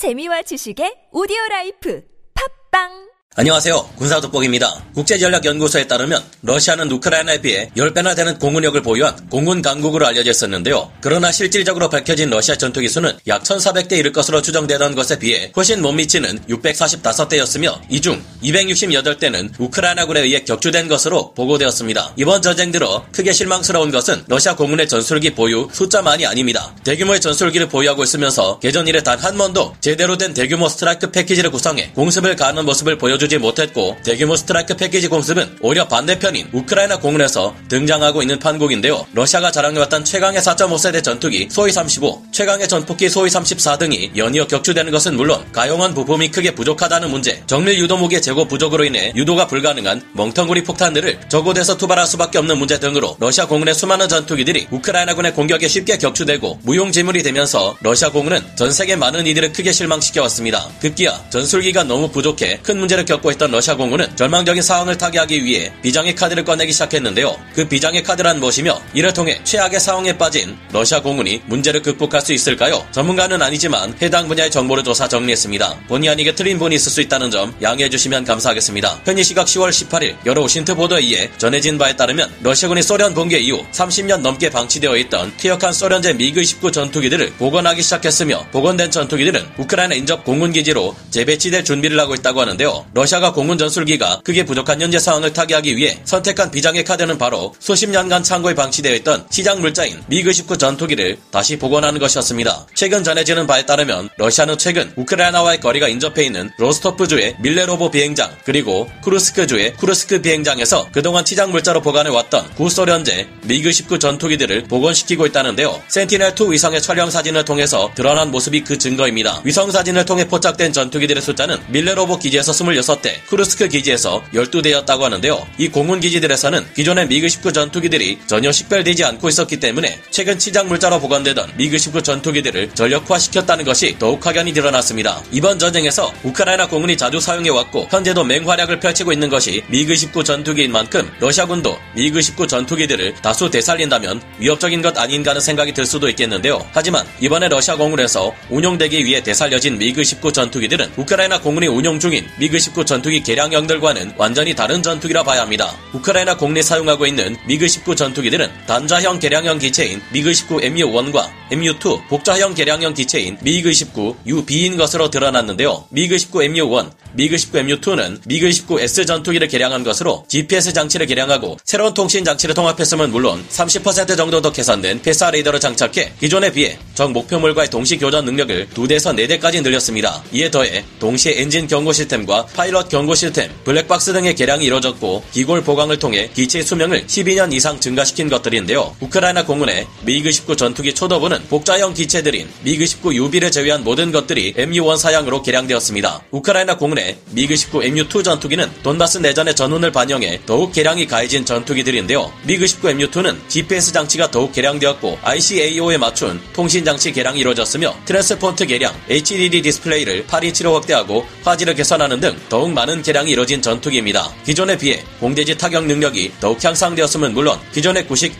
[0.00, 2.00] 재미와 지식의 오디오 라이프.
[2.32, 3.90] 팟빵 안녕하세요.
[3.96, 4.86] 군사돋보기입니다.
[4.92, 10.90] 국제전략연구소에 따르면 러시아는 우크라이나에 비해 10배나 되는 공군력을 보유한 공군 강국으로 알려져 있었는데요.
[11.00, 15.92] 그러나 실질적으로 밝혀진 러시아 전투기 수는 약 1400대 이를 것으로 추정되던 것에 비해 훨씬 못
[15.92, 22.14] 미치는 645대였으며 이 중 268대는 우크라이나군에 의해 격추된 것으로 보고되었습니다.
[22.16, 26.74] 이번 전쟁 들어 크게 실망스러운 것은 러시아 공군의 전술기 보유 숫자만이 아닙니다.
[26.82, 31.92] 대규모의 전술기를 보유하고 있으면서 개전 이래 단 한 번도 제대로 된 대규모 strike package를 구성해
[31.94, 38.22] 공습을 가하는 모습을 보여 주지 못했고 대규모 strike package 공습은 오히려 반대편인 우크라이나 공군에서 등장하고
[38.22, 39.06] 있는 판국인데요.
[39.12, 45.16] 러시아가 자랑해왔던 최강의 4.5세대 전투기 소위 35, 최강의 전폭기 소위 34 등이 연이어 격추되는 것은
[45.16, 50.64] 물론 가용한 부품이 크게 부족하다는 문제, 정밀 유도 무기의 재고 부족으로 인해 유도가 불가능한 멍텅구리
[50.64, 56.60] 폭탄들을 저곳에서 투발할 수밖에 없는 문제 등으로 러시아 공군의 수많은 전투기들이 우크라이나군의 공격에 쉽게 격추되고
[56.62, 60.70] 무용지물이 되면서 러시아 공군은 전 세계 많은 이들을 크게 실망시켜왔습니다.
[60.80, 66.14] 급기야 전술기가 너무 부족해 큰 문제를 겪고 있던 러시아 공군은 절망적인 상황을 타개하기 위해 비장의
[66.14, 67.36] 카드를 꺼내기 시작했는데요.
[67.54, 72.86] 그 비장의 카드란 무엇이며 이를 통해 최악의 상황에 빠진 러시아 공군이 문제를 극복할 수 있을까요?
[72.92, 75.80] 전문가는 아니지만 해당 분야의 정보를 조사 정리했습니다.
[75.88, 79.00] 본의 아니게 틀린 분이 있을 수 있다는 점 양해해 주시면 감사하겠습니다.
[79.04, 83.64] 현지 시각 10월 18일 여러 OSINT 보도에 의해 전해진 바에 따르면 러시아군이 소련 붕괴 이후
[83.72, 90.24] 30년 넘게 방치되어 있던 퇴역한 소련제 미그 19 전투기들을 복원하기 시작했으며 복원된 전투기들은 우크라이나 인접
[90.24, 92.86] 공군기지로 재배치될 준비를 하고 있다고 하는데요.
[92.94, 98.22] 러시아가 공군 전술기가 크게 부족한 현재 상황을 타개하기 위해 선택한 비장의 카드는 바로 수십 년간
[98.22, 102.66] 창고에 방치되어 있던 치장 물자인 미그 19 전투기를 다시 복원하는 것이었습니다.
[102.74, 109.74] 최근 전해지는 바에 따르면 러시아는 최근 우크라이나와의 거리가 인접해 있는 로스토프주의 밀레로보 비행장 그리고 쿠르스크주의
[109.74, 115.80] 쿠르스크 비행장에서 그동안 치장 물자로 보관해 왔던 구소련제 미그 19 전투기들을 복원시키고 있다는데요.
[115.88, 119.42] 센티넬2 위성의 촬영 사진을 통해서 드러난 모습이 그 증거입니다.
[119.44, 125.46] 위성 사진을 통해 포착된 전투기들의 숫자는 밀레로보 기지에서 26대, 쿠르스크 기지에서 12대였다고 하는데요.
[125.58, 131.00] 이 공군 기지들에서는 기존의 미그 19 전투기들이 전혀 식별되지 않고 있었기 때문에 최근 치장 물자로
[131.00, 135.22] 보관되던 미그 19 전투기들을 전력화시켰다는 것이 더욱 확연히 드러났습니다.
[135.30, 141.10] 이번 전쟁에서 우크라이나 공군이 자주 사용해왔고 현재도 맹활약을 펼치고 있는 것이 미그 19 전투기인 만큼
[141.20, 146.66] 러시아군도 미그 19 전투기들을 다수 되살린다면 위협적인 것 아닌가 하는 생각이 들 수도 있겠는데요.
[146.72, 152.58] 하지만 이번에 러시아 공군에서 운용되기 위해 되살려진 미그 19 전투기들은 우크라이나 공군이 운용 중인 미그
[152.58, 155.74] 19 전투기 개량형들과는 완전히 다른 전투기라 봐야 합니다.
[155.92, 162.54] 우크라이나 공군이 사용하고 있는 미그 19 전투기들은 단좌형 개량형 기체인 미그 19 MU1과 MU2 복좌형
[162.54, 165.86] 개량형 기체인 미그 19 UB인 것으로 드러났는데요.
[165.90, 171.58] 미그 19 MU1, 미그 19 MU2는 미그 19 S 전투기를 개량한 것으로 GPS 장치를 개량하고
[171.64, 177.10] 새로운 통신 장치를 통합했음은 물론 30% 정도 더 개선된 PESA 레이더를 장착해 기존에 비해 적
[177.12, 180.22] 목표물과의 동시 교전 능력을 2대에서 4대까지 늘렸습니다.
[180.32, 185.98] 이에 더해 동시에 엔진 경고 시스템과 파일럿 경고 시스템, 블랙박스 등의 개량이 이뤄졌고 기골 보강을
[185.98, 188.94] 통해 기체 수명을 12년 이상 증가시킨 것들인데요.
[189.00, 194.98] 우크라이나 공군의 미그 19 전투기 초도부는 복좌형 기체들인 미그 19 UB를 제외한 모든 것들이 MU1
[194.98, 196.24] 사양으로 개량되었습니다.
[196.30, 202.30] 우크라이나 공군의 미그 19 MU2 전투기는 돈바스 내전의 전훈을 반영해 더욱 개량이 가해진 전투기들인데요.
[202.44, 208.94] 미그 19 MU2는 GPS 장치가 더욱 개량되었고 ICAO에 맞춘 통신 장치 개량이 이루어졌으며 transponder 개량,
[209.08, 214.30] HDD 디스플레이를 8인치로 확대하고 화질을 개선하는 등 더욱 많은 개량이 이뤄진 전투기입니다.
[214.44, 218.34] 기존에 비해 공대지 타격 능력이 더욱 향상되었음은 물론 기존의 구식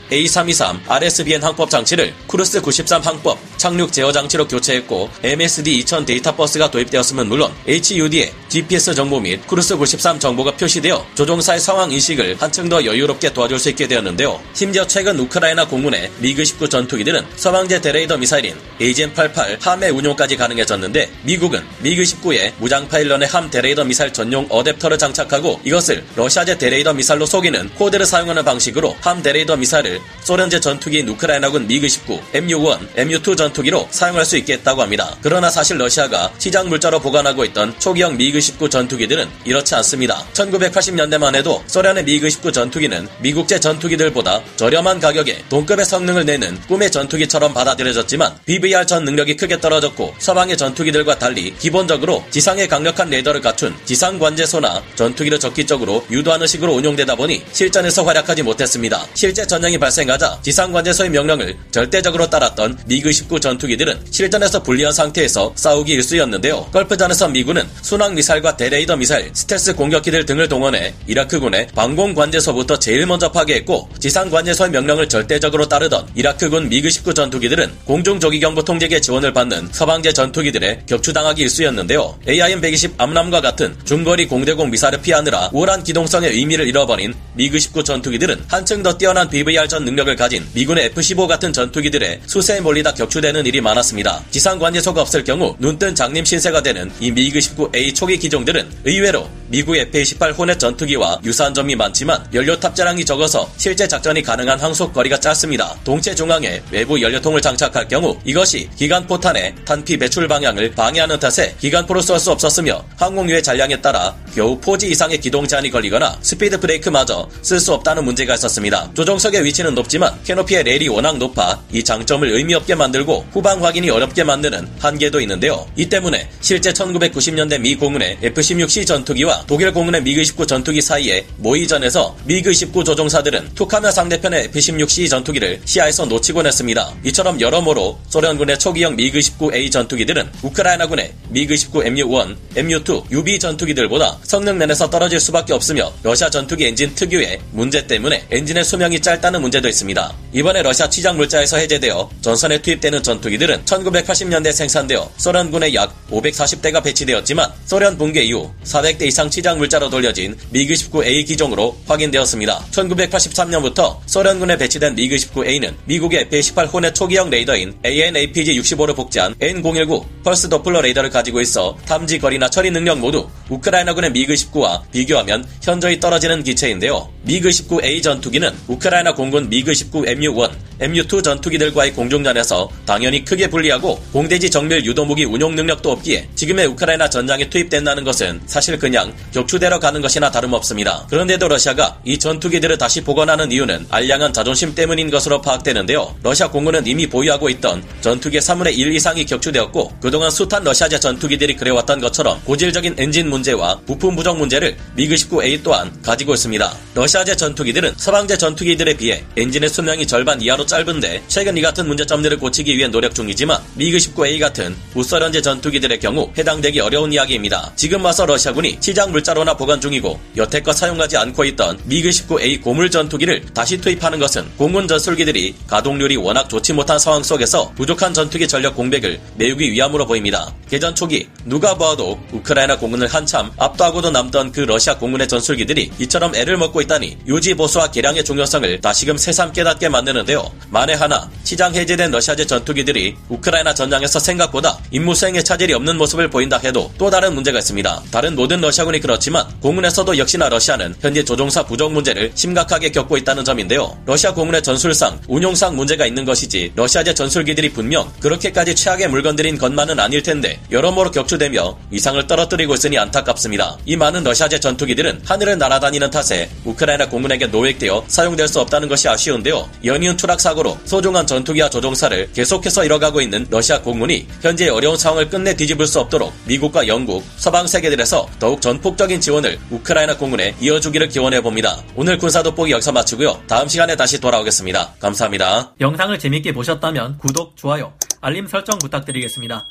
[0.51, 6.71] A323 RSBN 항법 장치를 쿠르스 93 항법 착륙 제어 장치로 교체했고 MSD 2000 데이터 버스가
[6.71, 12.83] 도입되었음은 물론 HUD에 GPS 정보 및 쿠르스 93 정보가 표시되어 조종사의 상황 인식을 한층 더
[12.83, 14.41] 여유롭게 도와줄 수 있게 되었는데요.
[14.55, 21.63] 심지어 최근 우크라이나 공군의 미그 19 전투기들은 서방제 대레이더 미사일인 AGM-88 함의 운용까지 가능해졌는데 미국은
[21.83, 27.69] 미그 19에 무장 pylon의 HARM 대레이더 미사일 전용 어댑터를 장착하고 이것을 러시아제 대레이더 미사일로 속이는
[27.75, 33.89] 코드를 사용하는 방식으로 HARM 대레이더 미사일을 소련제 전투기인 우크라이나군 미그 19, MU-1, MU-2 전 투기로
[33.91, 35.17] 사용할 수 있게 했다고 합니다.
[35.23, 40.25] 그러나 사실 러시아가 치장 물자로 보관하고 있던 초기형 미그 19 전투기들은 이렇지 않습니다.
[40.35, 47.55] 1980년대만 해도 소련의 미그 19 전투기는 미국제 전투기들보다 저렴한 가격에 동급의 성능을 내는 꿈의 전투기처럼
[47.55, 54.19] 받아들여졌지만 BVR 전 능력이 크게 떨어졌고 서방의 전투기들과 달리 기본적으로 지상에 강력한 레이더를 갖춘 지상
[54.19, 59.07] 관제소나 전투기를 적기 쪽으로 유도하는 식으로 운용되다 보니 실전에서 활약하지 못했습니다.
[59.15, 65.93] 실제 전쟁이 발생하자 지상 관제소의 명령을 절대적으로 따랐던 미그 19 전투기들은 실전에서 불리한 상태에서 싸우기
[65.93, 66.67] 일쑤였는데요.
[66.73, 73.31] 걸프전에서 미군은 순항 미사일과 대레이더 미사일, 스텔스 공격기들 등을 동원해 이라크군의 방공 관제소부터 제일 먼저
[73.31, 79.69] 파괴했고 지상 관제소의 명령을 절대적으로 따르던 이라크군 미그 19 전투기들은 공중 조기경보 통제기 지원을 받는
[79.73, 82.19] 서방제 전투기들에 격추당하기 일쑤였는데요.
[82.27, 88.83] AIM-120 암람과 같은 중거리 공대공 미사일을 피하느라 우월한 기동성의 의미를 잃어버린 미그 19 전투기들은 한층
[88.83, 93.61] 더 뛰어난 BVR 전 능력을 가진 미군의 F-15 같은 전투기들의 수세에 몰리다 격추 되는 일이
[93.61, 94.25] 많았습니다.
[94.31, 99.77] 지상 관제소가 없을 경우 눈뜬 장님 신세가 되는 이 미그 19A 초기 기종들은 의외로 미국
[99.77, 105.77] F-18 호넷 전투기와 유사한 점이 많지만 연료 탑재량이 적어서 실제 작전이 가능한 항속 거리가 짧습니다.
[105.85, 112.01] 동체 중앙에 외부 연료통을 장착할 경우 이것이 기관 포탄의 탄피 배출 방향을 방해하는 탓에 기관포로
[112.01, 117.59] 쏠 수 없었으며 항공유의 잔량에 따라 겨우 4G 이상의 기동 제한이 걸리거나 speed brake마저 쓸
[117.59, 118.91] 수 없다는 문제가 있었습니다.
[118.95, 124.25] 조종석의 위치는 높지만 캐노피의 레일이 워낙 높아 이 장점을 의미 없게 만들고 후방 확인이 어렵게
[124.25, 125.67] 만드는 한계도 있는데요.
[125.77, 132.85] 이 때문에 실제 1990년대 미 공군의 F-16C 전투기와 독일 공군의 미그-19 전투기 사이에 모의전에서 미그-19
[132.85, 136.93] 조종사들은 툭하면 상대편의 F-16C 전투기를 시야에서 놓치곤 했습니다.
[137.05, 145.21] 이처럼 여러모로 소련군의 초기형 미그-19A 전투기들은 우크라이나군의 미그-19 MU-1, MU-2, UB 전투기들보다 성능 면에서 떨어질
[145.21, 150.15] 수밖에 없으며 러시아 전투기 엔진 특유의 문제 때문에 엔진의 수명이 짧다는 문제도 있습니다.
[150.33, 157.99] 이번에 러시아 치장 물자에서 해제되어 전선에 투입되는 전투기들은 1980년대 생산되어 소련군에 약 540대가 배치되었지만 소련
[157.99, 162.67] 붕괴 이후 400대 이상 치장 물자로 돌려진 미그-19A 기종으로 확인되었습니다.
[162.71, 171.11] 1983년부터 소련군에 배치된 미그-19A는 미국의 F-18 호넷 초기형 레이더인 AN/APG-65를 복제한 N019 펄스 도플러 레이더를
[171.11, 177.09] 가지고 있어 탐지 거리나 처리 능력 모두 우크라이나군의 미그-19와 비교하면 현저히 떨어지는 기체인데요.
[177.23, 180.51] 미그-19A 전투기는 우크라이나 공군 미그-19 MU-1,
[180.81, 187.51] MU-2 전투기들과의 공중전에서 당연히 크게 불리하고 공대지 정밀 유도무기 운용 능력도 없기에 지금의 우크라이나 전장에
[187.51, 191.07] 투입된다는 것은 사실 그냥 격추대로 가는 것이나 다름없습니다.
[191.11, 196.17] 그런데도 러시아가 이 전투기들을 다시 복원하는 이유는 알량한 자존심 때문인 것으로 파악되는데요.
[196.23, 202.01] 러시아 공군은 이미 보유하고 있던 전투기의 3분의 1 이상이 격추되었고 그동안 숱한 러시아제 전투기들이 그래왔던
[202.01, 206.73] 것처럼 고질적인 엔진 문제 와 부품 부족 문제를 미그-19A 또한 가지고 있습니다.
[206.95, 212.77] 러시아제 전투기들은 서방제 전투기들에 비해 엔진의 수명이 절반 이하로 짧은데 최근 이 같은 문제점들을 고치기
[212.77, 217.73] 위해 노력 중이지만 미그-19A 같은 우서련제 전투기들의 경우 해당되기 어려운 이야기입니다.
[217.77, 223.81] 지금 와서 러시아군이 시장 물자로나 보관 중이고 여태껏 사용하지 않고 있던 미그-19A 고물 전투기를 다시
[223.81, 229.73] 투입하는 것은 공군 전술기들이 가동률이 워낙 좋지 못한 상황 속에서 부족한 전투기 전력 공백을 메우기
[229.73, 230.55] 위함으로 보입니다.
[230.69, 236.57] 개전 초기 누가 보아도 우크라이나 공군을 한참 압도하고도 남던 그 러시아 공군의 전술기들이 이처럼 애를
[236.57, 240.51] 먹고 있다니 유지 보수와 개량의 중요성을 다시금 새삼 깨닫게 만드는데요.
[240.71, 246.59] 만에 하나 시장 해제된 러시아제 전투기들이 우크라이나 전장에서 생각보다 임무 수행에 차질이 없는 모습을 보인다
[246.59, 248.03] 해도 또 다른 문제가 있습니다.
[248.11, 253.97] 다른 모든 러시아군이 그렇지만 공군에서도 역시나 러시아는 현재 조종사 부족 문제를 심각하게 겪고 있다는 점인데요.
[254.07, 260.21] 러시아 공군의 전술상 운용상 문제가 있는 것이지 러시아제 전술기들이 분명 그렇게까지 최악의 물건들인 것만은 아닐
[260.21, 263.77] 텐데 여러모로 격추되며 이상을 떨어뜨리고 있으니 안타깝습니다.
[263.85, 269.69] 이 많은 러시아제 전투기들은 하늘을 날아다니는 탓에 우크라이나 공군에게 노획되어 사용될 수 없다는 것이 아쉬운데요.
[269.85, 275.55] 연이은 추락 사고로 소중한 전투기와 조종사를 계속해서 잃어가고 있는 러시아 공군이 현재 어려운 상황을 끝내
[275.55, 281.77] 뒤집을 수 없도록 미국과 영국, 서방 세계들에서 더욱 전폭적인 지원을 우크라이나 공군에 이어주기를 기원해 봅니다.
[281.97, 283.43] 오늘 군사 돋보기 여기서 마치고요.
[283.47, 284.95] 다음 시간에 다시 돌아오겠습니다.
[285.01, 285.73] 감사합니다.
[285.81, 289.67] 영상을 재밌게 보셨다면 구독, 좋아요, 알림 설정 부탁드리겠습니다.